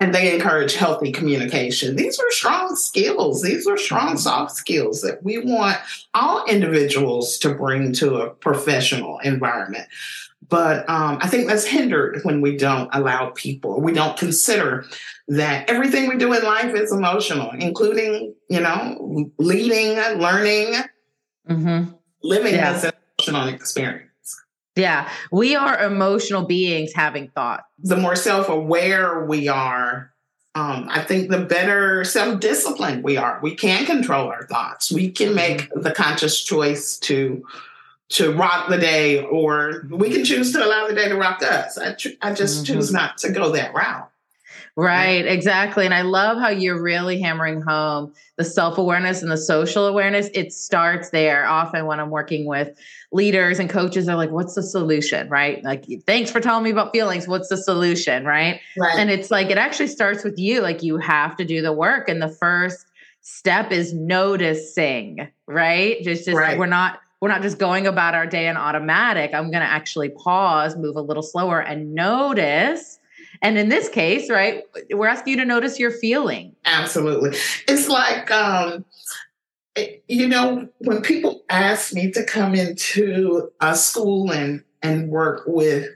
and 0.00 0.14
they 0.14 0.34
encourage 0.34 0.74
healthy 0.74 1.12
communication. 1.12 1.96
These 1.96 2.18
are 2.18 2.30
strong 2.30 2.76
skills. 2.76 3.42
These 3.42 3.66
are 3.66 3.76
strong 3.76 4.16
soft 4.16 4.56
skills 4.56 5.02
that 5.02 5.22
we 5.22 5.38
want 5.38 5.78
all 6.14 6.44
individuals 6.46 7.38
to 7.38 7.54
bring 7.54 7.92
to 7.94 8.16
a 8.16 8.30
professional 8.30 9.18
environment. 9.20 9.86
But 10.48 10.88
um, 10.88 11.18
I 11.20 11.28
think 11.28 11.46
that's 11.46 11.64
hindered 11.64 12.20
when 12.24 12.40
we 12.40 12.56
don't 12.56 12.90
allow 12.92 13.30
people, 13.30 13.80
we 13.80 13.92
don't 13.92 14.18
consider 14.18 14.84
that 15.28 15.70
everything 15.70 16.08
we 16.08 16.16
do 16.16 16.32
in 16.32 16.42
life 16.42 16.74
is 16.74 16.92
emotional, 16.92 17.52
including, 17.52 18.34
you 18.48 18.60
know, 18.60 19.30
leading, 19.38 19.96
learning, 20.18 20.74
mm-hmm. 21.48 21.92
living 22.22 22.54
yeah. 22.54 22.70
as 22.70 22.84
an 22.84 22.92
emotional 23.18 23.48
experience. 23.48 24.09
Yeah, 24.76 25.10
we 25.32 25.56
are 25.56 25.82
emotional 25.82 26.44
beings 26.44 26.92
having 26.94 27.28
thoughts. 27.28 27.64
The 27.78 27.96
more 27.96 28.16
self 28.16 28.48
aware 28.48 29.24
we 29.24 29.48
are, 29.48 30.12
um, 30.54 30.88
I 30.90 31.02
think 31.02 31.30
the 31.30 31.40
better 31.40 32.04
self 32.04 32.40
disciplined 32.40 33.04
we 33.04 33.16
are. 33.16 33.40
We 33.42 33.54
can 33.54 33.84
control 33.86 34.28
our 34.28 34.46
thoughts. 34.46 34.90
We 34.90 35.10
can 35.10 35.34
make 35.34 35.68
the 35.74 35.92
conscious 35.92 36.42
choice 36.42 36.98
to 37.00 37.44
to 38.10 38.32
rock 38.32 38.68
the 38.68 38.78
day, 38.78 39.24
or 39.24 39.86
we 39.88 40.10
can 40.10 40.24
choose 40.24 40.52
to 40.52 40.64
allow 40.64 40.88
the 40.88 40.94
day 40.94 41.08
to 41.08 41.16
rock 41.16 41.42
us. 41.44 41.78
I, 41.78 41.92
tr- 41.92 42.08
I 42.20 42.34
just 42.34 42.64
mm-hmm. 42.64 42.74
choose 42.74 42.92
not 42.92 43.18
to 43.18 43.30
go 43.30 43.52
that 43.52 43.72
route. 43.72 44.09
Right, 44.76 45.26
exactly. 45.26 45.84
And 45.84 45.92
I 45.92 46.02
love 46.02 46.38
how 46.38 46.48
you're 46.48 46.80
really 46.80 47.20
hammering 47.20 47.60
home 47.60 48.12
the 48.36 48.44
self 48.44 48.78
awareness 48.78 49.20
and 49.20 49.30
the 49.30 49.36
social 49.36 49.86
awareness. 49.86 50.28
It 50.32 50.52
starts 50.52 51.10
there. 51.10 51.46
Often, 51.46 51.86
when 51.86 52.00
I'm 52.00 52.10
working 52.10 52.46
with 52.46 52.78
leaders 53.12 53.58
and 53.58 53.68
coaches, 53.68 54.06
they're 54.06 54.16
like, 54.16 54.30
What's 54.30 54.54
the 54.54 54.62
solution? 54.62 55.28
Right? 55.28 55.62
Like, 55.64 55.84
thanks 56.06 56.30
for 56.30 56.40
telling 56.40 56.64
me 56.64 56.70
about 56.70 56.92
feelings. 56.92 57.28
What's 57.28 57.48
the 57.48 57.56
solution? 57.56 58.24
Right. 58.24 58.60
right. 58.78 58.98
And 58.98 59.10
it's 59.10 59.30
like, 59.30 59.50
it 59.50 59.58
actually 59.58 59.88
starts 59.88 60.24
with 60.24 60.38
you. 60.38 60.60
Like, 60.60 60.82
you 60.82 60.96
have 60.98 61.36
to 61.36 61.44
do 61.44 61.60
the 61.60 61.72
work. 61.72 62.08
And 62.08 62.22
the 62.22 62.28
first 62.28 62.86
step 63.20 63.72
is 63.72 63.92
noticing, 63.92 65.28
right? 65.46 66.02
Just, 66.02 66.24
just 66.24 66.36
right. 66.36 66.58
we're 66.58 66.66
not 66.66 67.00
we're 67.20 67.28
not 67.28 67.42
just 67.42 67.58
going 67.58 67.86
about 67.86 68.14
our 68.14 68.26
day 68.26 68.48
in 68.48 68.56
automatic. 68.56 69.34
I'm 69.34 69.50
going 69.50 69.62
to 69.62 69.68
actually 69.68 70.08
pause, 70.08 70.74
move 70.76 70.96
a 70.96 71.02
little 71.02 71.22
slower, 71.22 71.60
and 71.60 71.94
notice 71.94 72.98
and 73.42 73.58
in 73.58 73.68
this 73.68 73.88
case, 73.88 74.30
right, 74.30 74.64
we're 74.90 75.06
asking 75.08 75.32
you 75.32 75.40
to 75.40 75.46
notice 75.46 75.78
your 75.78 75.90
feeling. 75.90 76.54
Absolutely. 76.64 77.36
It's 77.66 77.88
like, 77.88 78.30
um, 78.30 78.84
you 80.08 80.28
know, 80.28 80.68
when 80.78 81.00
people 81.00 81.42
ask 81.48 81.94
me 81.94 82.10
to 82.12 82.24
come 82.24 82.54
into 82.54 83.50
a 83.60 83.74
school 83.74 84.30
and, 84.30 84.62
and 84.82 85.08
work 85.08 85.44
with 85.46 85.88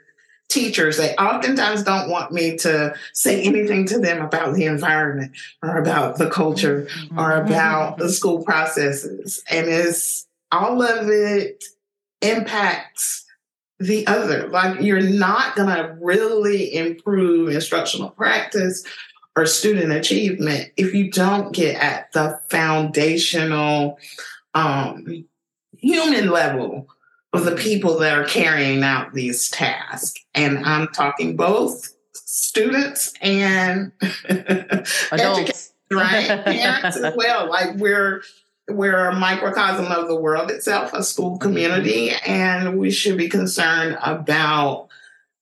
teachers, 0.49 0.97
they 0.97 1.15
oftentimes 1.17 1.83
don't 1.83 2.09
want 2.09 2.33
me 2.33 2.57
to 2.59 2.95
say 3.13 3.43
anything 3.43 3.87
to 3.87 3.99
them 3.99 4.23
about 4.23 4.55
the 4.55 4.65
environment 4.65 5.37
or 5.63 5.79
about 5.79 6.17
the 6.17 6.31
culture 6.31 6.87
mm-hmm. 6.87 7.19
or 7.19 7.33
about 7.43 7.99
the 7.99 8.09
school 8.09 8.43
processes. 8.43 9.43
And 9.51 9.69
it's 9.69 10.27
all 10.51 10.81
of 10.81 11.09
it 11.09 11.65
impacts 12.23 13.24
the 13.87 14.07
other. 14.07 14.49
Like 14.49 14.81
you're 14.81 15.01
not 15.01 15.57
going 15.57 15.75
to 15.75 15.97
really 16.01 16.75
improve 16.75 17.49
instructional 17.51 18.11
practice 18.11 18.85
or 19.37 19.47
student 19.47 19.93
achievement 19.93 20.71
if 20.77 20.95
you 20.95 21.11
don't 21.11 21.53
get 21.53 21.77
at 21.77 22.13
the 22.13 22.41
foundational 22.49 23.99
um, 24.55 25.27
human 25.79 26.31
level 26.31 26.89
of 27.33 27.45
the 27.45 27.57
people 27.57 27.99
that 27.99 28.17
are 28.17 28.25
carrying 28.25 28.83
out 28.83 29.13
these 29.13 29.49
tasks. 29.51 30.21
And 30.35 30.59
I'm 30.59 30.87
talking 30.89 31.37
both 31.37 31.93
students 32.13 33.13
and 33.21 33.91
adults, 35.11 35.73
right? 35.91 36.27
Parents 36.45 36.97
as 36.97 37.15
well. 37.17 37.51
Like 37.51 37.75
we're 37.77 38.23
we're 38.69 39.09
a 39.11 39.15
microcosm 39.15 39.87
of 39.87 40.09
the 40.09 40.17
world 40.17 40.51
itself, 40.51 40.93
a 40.93 41.03
school 41.03 41.39
community, 41.39 42.11
and 42.27 42.79
we 42.79 42.91
should 42.91 43.19
be 43.19 43.29
concerned 43.29 43.99
about 44.03 44.89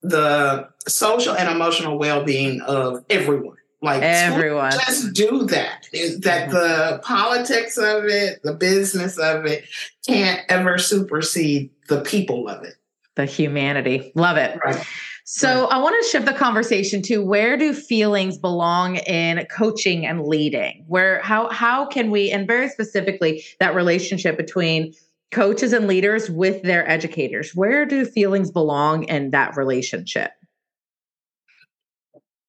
the 0.02 0.68
social 0.88 1.34
and 1.34 1.48
emotional 1.48 1.98
well-being 1.98 2.60
of 2.62 3.04
everyone. 3.08 3.56
Like 3.80 4.02
everyone, 4.02 4.70
just 4.72 5.12
do 5.12 5.44
that. 5.46 5.88
Is 5.92 6.20
that 6.20 6.50
mm-hmm. 6.50 6.56
the 6.56 7.00
politics 7.02 7.76
of 7.76 8.04
it, 8.04 8.40
the 8.44 8.54
business 8.54 9.18
of 9.18 9.44
it, 9.44 9.64
can't 10.06 10.40
ever 10.48 10.78
supersede 10.78 11.70
the 11.88 12.00
people 12.00 12.48
of 12.48 12.62
it. 12.62 12.74
The 13.16 13.24
humanity, 13.24 14.12
love 14.14 14.36
it. 14.36 14.58
Right. 14.64 14.84
So 15.24 15.66
I 15.66 15.78
want 15.78 16.02
to 16.02 16.08
shift 16.10 16.26
the 16.26 16.32
conversation 16.32 17.00
to 17.02 17.24
where 17.24 17.56
do 17.56 17.72
feelings 17.72 18.38
belong 18.38 18.96
in 18.96 19.46
coaching 19.46 20.04
and 20.04 20.26
leading? 20.26 20.84
Where 20.88 21.20
how 21.22 21.48
how 21.50 21.86
can 21.86 22.10
we 22.10 22.30
and 22.30 22.46
very 22.46 22.68
specifically 22.68 23.44
that 23.60 23.74
relationship 23.74 24.36
between 24.36 24.94
coaches 25.32 25.72
and 25.72 25.88
leaders 25.88 26.30
with 26.30 26.62
their 26.62 26.88
educators. 26.88 27.54
Where 27.54 27.86
do 27.86 28.04
feelings 28.04 28.50
belong 28.50 29.04
in 29.04 29.30
that 29.30 29.56
relationship? 29.56 30.30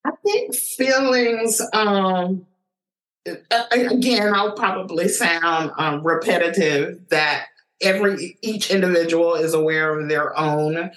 I 0.06 0.12
think 0.24 0.54
feelings 0.54 1.62
um 1.72 2.46
again 3.72 4.36
I'll 4.36 4.52
probably 4.52 5.08
sound 5.08 5.72
um, 5.78 6.06
repetitive 6.06 7.08
that 7.10 7.46
every 7.82 8.38
each 8.42 8.70
individual 8.70 9.36
is 9.36 9.54
aware 9.54 9.98
of 9.98 10.10
their 10.10 10.38
own. 10.38 10.92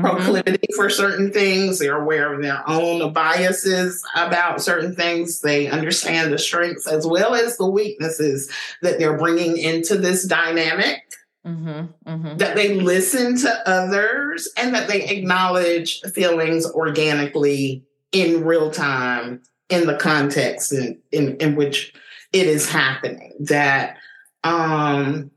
Proclivity 0.00 0.68
for 0.76 0.90
certain 0.90 1.32
things. 1.32 1.78
They're 1.78 2.00
aware 2.00 2.32
of 2.32 2.42
their 2.42 2.62
own 2.68 3.12
biases 3.12 4.02
about 4.14 4.62
certain 4.62 4.94
things. 4.94 5.40
They 5.40 5.68
understand 5.68 6.32
the 6.32 6.38
strengths 6.38 6.86
as 6.86 7.06
well 7.06 7.34
as 7.34 7.56
the 7.56 7.68
weaknesses 7.68 8.50
that 8.82 8.98
they're 8.98 9.18
bringing 9.18 9.56
into 9.56 9.96
this 9.96 10.24
dynamic. 10.24 11.02
Mm-hmm, 11.46 12.10
mm-hmm. 12.10 12.36
That 12.38 12.56
they 12.56 12.74
listen 12.74 13.36
to 13.38 13.68
others 13.68 14.48
and 14.56 14.74
that 14.74 14.88
they 14.88 15.08
acknowledge 15.08 16.00
feelings 16.00 16.68
organically 16.68 17.84
in 18.10 18.44
real 18.44 18.72
time 18.72 19.42
in 19.68 19.86
the 19.86 19.96
context 19.96 20.72
in, 20.72 20.98
in, 21.12 21.36
in 21.36 21.54
which 21.54 21.94
it 22.32 22.48
is 22.48 22.68
happening. 22.68 23.32
That 23.38 23.96
um, 24.42 25.30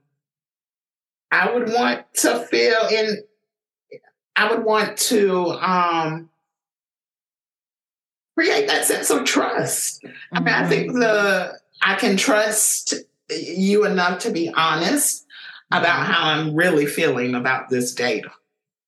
I 1.31 1.53
would 1.53 1.71
want 1.71 2.11
to 2.15 2.39
feel 2.39 2.87
in 2.91 3.23
I 4.39 4.49
would 4.49 4.63
want 4.63 4.97
to 4.97 5.49
um, 5.49 6.29
create 8.37 8.67
that 8.67 8.85
sense 8.85 9.09
of 9.09 9.25
trust. 9.25 10.01
Mm-hmm. 10.01 10.37
I 10.37 10.39
mean, 10.39 10.53
I 10.55 10.69
think 10.69 10.91
mm-hmm. 10.91 10.99
the 11.01 11.59
I 11.81 11.95
can 11.95 12.15
trust 12.15 12.93
you 13.29 13.85
enough 13.85 14.19
to 14.19 14.31
be 14.31 14.49
honest 14.49 15.25
about 15.71 16.07
how 16.07 16.29
I'm 16.29 16.55
really 16.55 16.85
feeling 16.85 17.35
about 17.35 17.69
this 17.69 17.93
data. 17.93 18.31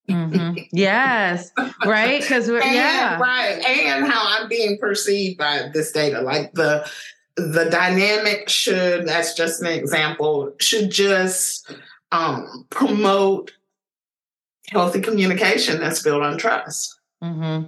Mm-hmm. 0.10 0.60
Yes, 0.72 1.52
right. 1.86 2.22
Because 2.22 2.48
we're 2.48 2.64
yeah, 2.64 3.20
right, 3.20 3.62
and 3.66 4.10
how 4.10 4.24
I'm 4.26 4.48
being 4.48 4.78
perceived 4.78 5.38
by 5.38 5.70
this 5.74 5.92
data. 5.92 6.22
Like 6.22 6.54
the 6.54 6.90
the 7.36 7.68
dynamic 7.70 8.48
should. 8.48 9.06
That's 9.06 9.34
just 9.34 9.62
an 9.62 9.68
example. 9.68 10.54
Should 10.60 10.92
just 10.92 11.74
um, 12.14 12.66
promote 12.70 13.52
healthy 14.70 15.02
communication 15.02 15.80
that's 15.80 16.02
built 16.02 16.22
on 16.22 16.38
trust. 16.38 17.00
Mm-hmm. 17.24 17.68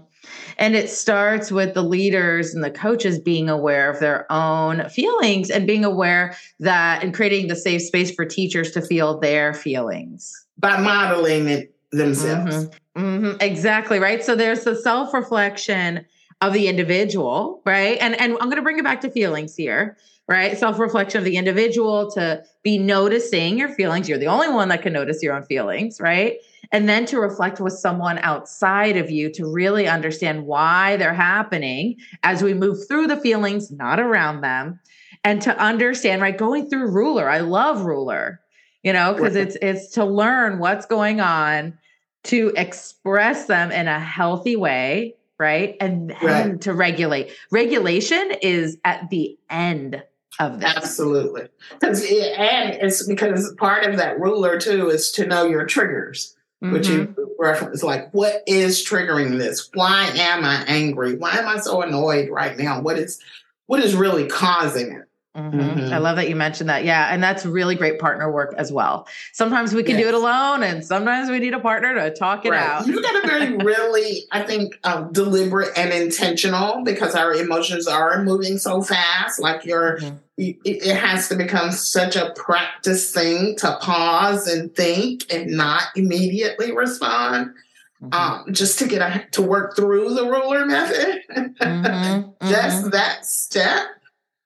And 0.57 0.75
it 0.75 0.89
starts 0.89 1.51
with 1.51 1.73
the 1.73 1.81
leaders 1.81 2.53
and 2.53 2.63
the 2.63 2.71
coaches 2.71 3.19
being 3.19 3.49
aware 3.49 3.89
of 3.89 3.99
their 3.99 4.31
own 4.31 4.87
feelings 4.89 5.49
and 5.49 5.67
being 5.67 5.83
aware 5.83 6.35
that 6.59 7.03
and 7.03 7.13
creating 7.13 7.47
the 7.47 7.55
safe 7.55 7.81
space 7.81 8.13
for 8.13 8.25
teachers 8.25 8.71
to 8.71 8.81
feel 8.81 9.19
their 9.19 9.53
feelings 9.53 10.31
by 10.57 10.79
modeling 10.79 11.49
it 11.49 11.75
themselves. 11.91 12.67
Mm-hmm. 12.95 13.03
Mm-hmm. 13.03 13.41
Exactly 13.41 13.99
right. 13.99 14.23
So 14.23 14.35
there's 14.35 14.63
the 14.63 14.75
self 14.75 15.13
reflection 15.13 16.05
of 16.41 16.53
the 16.53 16.67
individual, 16.67 17.61
right? 17.65 17.97
And 17.99 18.19
and 18.19 18.33
I'm 18.33 18.49
going 18.49 18.57
to 18.57 18.61
bring 18.61 18.77
it 18.77 18.83
back 18.83 19.01
to 19.01 19.09
feelings 19.09 19.55
here, 19.55 19.97
right? 20.27 20.57
Self 20.57 20.79
reflection 20.79 21.19
of 21.19 21.25
the 21.25 21.37
individual 21.37 22.11
to 22.11 22.43
be 22.61 22.77
noticing 22.77 23.57
your 23.57 23.69
feelings. 23.69 24.07
You're 24.07 24.19
the 24.19 24.27
only 24.27 24.49
one 24.49 24.69
that 24.69 24.81
can 24.81 24.93
notice 24.93 25.23
your 25.23 25.35
own 25.35 25.43
feelings, 25.43 25.99
right? 25.99 26.37
And 26.73 26.89
then 26.89 27.05
to 27.05 27.19
reflect 27.19 27.59
with 27.61 27.73
someone 27.73 28.17
outside 28.17 28.97
of 28.97 29.11
you 29.11 29.31
to 29.33 29.45
really 29.45 29.87
understand 29.87 30.47
why 30.47 30.97
they're 30.97 31.13
happening 31.13 31.97
as 32.23 32.41
we 32.41 32.55
move 32.55 32.87
through 32.87 33.05
the 33.05 33.15
feelings, 33.15 33.71
not 33.71 33.99
around 33.99 34.41
them, 34.41 34.79
and 35.23 35.39
to 35.43 35.55
understand, 35.57 36.23
right? 36.23 36.35
Going 36.35 36.67
through 36.67 36.91
ruler. 36.91 37.29
I 37.29 37.39
love 37.39 37.85
ruler, 37.85 38.41
you 38.81 38.91
know, 38.91 39.13
because 39.13 39.35
it's 39.35 39.55
it's 39.61 39.89
to 39.91 40.03
learn 40.03 40.57
what's 40.57 40.87
going 40.87 41.21
on, 41.21 41.77
to 42.25 42.51
express 42.57 43.45
them 43.45 43.71
in 43.71 43.87
a 43.87 43.99
healthy 43.99 44.55
way, 44.55 45.15
right? 45.37 45.77
And 45.79 46.09
then 46.21 46.49
right. 46.49 46.61
to 46.61 46.73
regulate. 46.73 47.31
Regulation 47.51 48.31
is 48.41 48.79
at 48.83 49.11
the 49.11 49.37
end 49.47 50.03
of 50.39 50.59
this. 50.59 50.75
Absolutely. 50.75 51.49
Because 51.79 52.01
and 52.01 52.73
it's 52.81 53.07
because 53.07 53.53
part 53.59 53.85
of 53.85 53.97
that 53.97 54.19
ruler 54.19 54.59
too 54.59 54.89
is 54.89 55.11
to 55.11 55.27
know 55.27 55.45
your 55.45 55.65
triggers 55.65 56.35
mm-hmm. 56.63 56.73
which 56.73 56.87
you 56.87 57.15
reference 57.37 57.83
like 57.83 58.09
what 58.13 58.41
is 58.47 58.87
triggering 58.87 59.37
this 59.37 59.69
why 59.73 60.09
am 60.15 60.45
i 60.45 60.63
angry 60.63 61.15
why 61.15 61.31
am 61.31 61.47
i 61.47 61.57
so 61.57 61.81
annoyed 61.81 62.29
right 62.29 62.57
now 62.57 62.79
what 62.79 62.97
is 62.97 63.19
what 63.65 63.81
is 63.81 63.95
really 63.95 64.27
causing 64.27 64.91
it 64.91 65.07
Mm-hmm. 65.35 65.59
Mm-hmm. 65.59 65.93
I 65.93 65.97
love 65.97 66.17
that 66.17 66.29
you 66.29 66.35
mentioned 66.35 66.69
that. 66.69 66.85
Yeah. 66.85 67.11
And 67.11 67.23
that's 67.23 67.43
really 67.43 67.73
great 67.73 67.99
partner 67.99 68.31
work 68.31 68.53
as 68.55 68.71
well. 68.71 69.07
Sometimes 69.31 69.73
we 69.73 69.81
can 69.81 69.95
yes. 69.95 70.03
do 70.03 70.07
it 70.09 70.13
alone, 70.13 70.61
and 70.61 70.85
sometimes 70.85 71.29
we 71.29 71.39
need 71.39 71.55
a 71.55 71.59
partner 71.59 71.95
to 71.95 72.11
talk 72.11 72.45
it 72.45 72.51
right. 72.51 72.61
out. 72.61 72.85
You 72.85 73.01
got 73.01 73.21
to 73.21 73.27
be 73.27 73.55
really, 73.65 74.25
I 74.31 74.43
think, 74.43 74.77
um, 74.83 75.11
deliberate 75.11 75.75
and 75.75 75.91
intentional 75.91 76.83
because 76.83 77.15
our 77.15 77.33
emotions 77.33 77.87
are 77.87 78.23
moving 78.23 78.59
so 78.59 78.83
fast. 78.83 79.39
Like 79.39 79.65
you're, 79.65 79.97
mm-hmm. 79.97 80.17
It, 80.37 80.57
it 80.63 80.95
has 80.97 81.29
to 81.29 81.35
become 81.35 81.71
such 81.71 82.15
a 82.15 82.33
practice 82.35 83.11
thing 83.11 83.55
to 83.57 83.77
pause 83.81 84.47
and 84.47 84.75
think 84.75 85.31
and 85.31 85.51
not 85.51 85.83
immediately 85.95 86.71
respond. 86.71 87.53
Mm-hmm. 88.01 88.13
Um, 88.13 88.53
just 88.53 88.79
to 88.79 88.87
get 88.87 89.01
a, 89.01 89.25
to 89.31 89.41
work 89.41 89.77
through 89.77 90.13
the 90.13 90.25
ruler 90.25 90.65
method, 90.65 91.21
mm-hmm. 91.29 92.29
just 92.49 92.91
that 92.91 93.25
step 93.25 93.87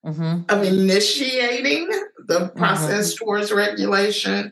mm-hmm. 0.05 0.41
of 0.49 0.63
initiating 0.63 1.89
the 2.27 2.49
process 2.49 3.13
mm-hmm. 3.13 3.25
towards 3.25 3.51
regulation 3.51 4.51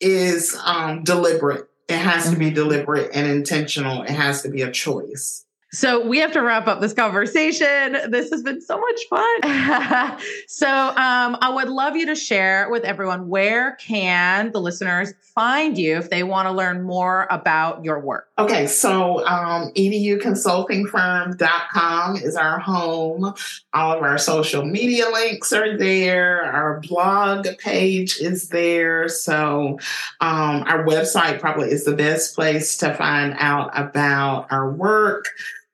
is 0.00 0.56
um, 0.64 1.02
deliberate. 1.02 1.68
It 1.88 1.98
has 1.98 2.30
to 2.30 2.36
be 2.36 2.46
mm-hmm. 2.46 2.54
deliberate 2.54 3.10
and 3.14 3.26
intentional. 3.26 4.02
It 4.02 4.10
has 4.10 4.42
to 4.42 4.50
be 4.50 4.62
a 4.62 4.70
choice. 4.70 5.45
So 5.76 6.00
we 6.00 6.18
have 6.20 6.32
to 6.32 6.40
wrap 6.40 6.66
up 6.68 6.80
this 6.80 6.94
conversation. 6.94 7.98
This 8.08 8.30
has 8.30 8.42
been 8.42 8.62
so 8.62 8.80
much 8.80 9.00
fun. 9.10 9.42
so 10.48 10.66
um, 10.66 11.36
I 11.42 11.52
would 11.54 11.68
love 11.68 11.96
you 11.96 12.06
to 12.06 12.14
share 12.14 12.70
with 12.70 12.84
everyone 12.84 13.28
where 13.28 13.72
can 13.72 14.52
the 14.52 14.60
listeners 14.62 15.12
find 15.20 15.76
you 15.76 15.98
if 15.98 16.08
they 16.08 16.22
want 16.22 16.48
to 16.48 16.52
learn 16.52 16.82
more 16.82 17.26
about 17.30 17.84
your 17.84 18.00
work. 18.00 18.28
Okay, 18.38 18.66
so 18.66 19.22
um, 19.26 19.70
educonsultingfirm.com 19.72 22.16
is 22.16 22.36
our 22.36 22.58
home. 22.58 23.34
All 23.74 23.98
of 23.98 24.02
our 24.02 24.16
social 24.16 24.64
media 24.64 25.10
links 25.10 25.52
are 25.52 25.76
there. 25.76 26.42
Our 26.42 26.80
blog 26.80 27.48
page 27.58 28.18
is 28.18 28.48
there. 28.48 29.10
So 29.10 29.78
um, 30.22 30.64
our 30.66 30.86
website 30.86 31.38
probably 31.38 31.70
is 31.70 31.84
the 31.84 31.94
best 31.94 32.34
place 32.34 32.78
to 32.78 32.94
find 32.94 33.36
out 33.38 33.78
about 33.78 34.46
our 34.50 34.70
work 34.70 35.26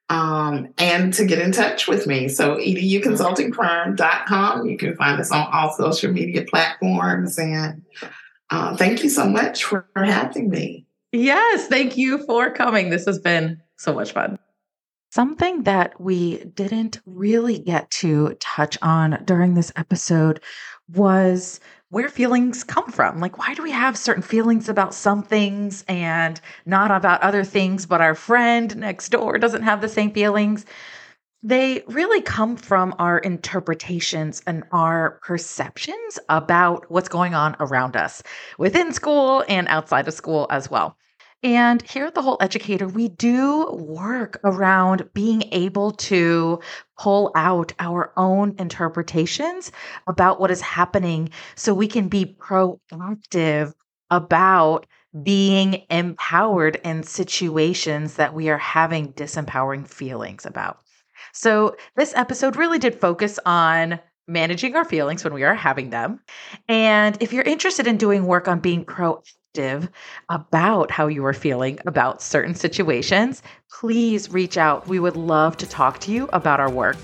um, 0.09 0.69
and 0.79 1.13
to 1.15 1.25
get 1.25 1.39
in 1.39 1.53
touch 1.53 1.87
with 1.89 2.07
me. 2.07 2.29
So 2.29 2.57
educonsultingfirm.com. 2.57 4.67
You 4.67 4.77
can 4.77 4.95
find 4.97 5.19
us 5.21 5.31
on 5.31 5.49
all 5.53 5.73
social 5.73 6.13
media 6.13 6.45
platforms. 6.45 7.39
And 7.39 7.83
uh, 8.51 8.77
thank 8.77 9.03
you 9.03 9.09
so 9.09 9.27
much 9.27 9.65
for 9.65 9.89
having 9.97 10.51
me. 10.51 10.87
Yes, 11.13 11.69
thank 11.69 11.97
you 11.97 12.19
for 12.25 12.51
coming. 12.51 12.91
This 12.91 13.07
has 13.07 13.19
been 13.19 13.63
so 13.77 13.95
much 13.95 14.13
fun. 14.13 14.39
Something 15.11 15.65
that 15.65 16.01
we 16.01 16.45
didn't 16.45 17.01
really 17.05 17.59
get 17.59 17.91
to 17.91 18.35
touch 18.41 18.79
on 18.81 19.23
during 19.27 19.53
this 19.53 19.71
episode 19.77 20.41
was 20.89 21.61
where 21.91 22.09
feelings 22.09 22.65
come 22.65 22.91
from. 22.91 23.21
Like, 23.21 23.39
why 23.39 23.55
do 23.55 23.63
we 23.63 23.71
have 23.71 23.99
certain 23.99 24.23
feelings 24.23 24.69
about 24.69 24.95
some 24.95 25.23
things 25.23 25.85
and 25.89 26.41
not 26.65 26.91
about 26.91 27.21
other 27.21 27.45
things, 27.45 27.85
but 27.85 28.01
our 28.01 28.15
friend 28.15 28.75
next 28.77 29.11
door 29.11 29.37
doesn't 29.39 29.63
have 29.63 29.81
the 29.81 29.89
same 29.89 30.11
feelings? 30.11 30.65
They 31.43 31.83
really 31.89 32.23
come 32.23 32.57
from 32.57 32.95
our 32.99 33.19
interpretations 33.19 34.43
and 34.47 34.65
our 34.73 35.19
perceptions 35.23 36.19
about 36.29 36.91
what's 36.91 37.09
going 37.09 37.35
on 37.35 37.57
around 37.59 37.97
us 37.97 38.23
within 38.59 38.93
school 38.93 39.45
and 39.49 39.69
outside 39.69 40.09
of 40.09 40.15
school 40.15 40.47
as 40.51 40.71
well. 40.71 40.97
And 41.43 41.83
here 41.83 42.07
at 42.07 42.15
the 42.15 42.23
Whole 42.23 42.37
Educator, 42.41 42.87
we 42.87 43.09
do 43.09 43.67
work 43.73 44.39
around 44.45 45.09
being 45.13 45.43
able 45.51 45.91
to 45.93 46.61
pull 46.97 47.33
out 47.35 47.73
our 47.81 48.13
own 48.17 48.55
interpretations 48.59 49.73
about 50.07 50.39
what 50.39 50.53
is 50.53 50.61
happening 50.61 51.31
so 51.57 51.75
we 51.75 51.89
can 51.89 52.09
be 52.09 52.37
proactive 52.39 53.73
about 54.11 54.87
being 55.25 55.83
empowered 55.91 56.77
in 56.85 57.03
situations 57.03 58.15
that 58.15 58.35
we 58.35 58.49
are 58.49 58.59
having 58.59 59.13
disempowering 59.15 59.87
feelings 59.87 60.47
about. 60.47 60.79
So, 61.33 61.77
this 61.97 62.15
episode 62.15 62.57
really 62.57 62.79
did 62.79 63.01
focus 63.01 63.39
on 63.45 63.99
managing 64.29 64.77
our 64.77 64.85
feelings 64.85 65.25
when 65.25 65.35
we 65.35 65.43
are 65.43 65.55
having 65.55 65.91
them. 65.91 66.21
And 66.69 67.17
if 67.21 67.33
you're 67.33 67.43
interested 67.43 67.87
in 67.87 67.97
doing 67.97 68.27
work 68.27 68.49
on 68.49 68.61
being 68.61 68.85
proactive, 68.85 69.33
about 70.29 70.91
how 70.91 71.07
you 71.07 71.25
are 71.25 71.33
feeling 71.33 71.79
about 71.87 72.23
certain 72.23 72.55
situations, 72.55 73.43
please 73.71 74.31
reach 74.31 74.57
out. 74.57 74.87
We 74.89 74.99
would 74.99 75.17
love 75.17 75.57
to 75.59 75.69
talk 75.69 75.99
to 76.01 76.13
you 76.13 76.29
about 76.33 76.61
our 76.61 76.71
work. 76.71 76.97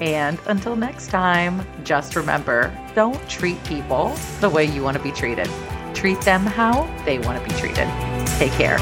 And 0.00 0.38
until 0.46 0.76
next 0.76 1.08
time, 1.08 1.66
just 1.84 2.14
remember 2.14 2.76
don't 2.94 3.28
treat 3.28 3.62
people 3.64 4.14
the 4.40 4.48
way 4.48 4.64
you 4.64 4.82
want 4.82 4.96
to 4.96 5.02
be 5.02 5.12
treated. 5.12 5.48
Treat 5.94 6.20
them 6.20 6.46
how 6.46 6.82
they 7.04 7.18
want 7.18 7.42
to 7.42 7.48
be 7.48 7.58
treated. 7.58 7.88
Take 8.38 8.52
care. 8.52 8.78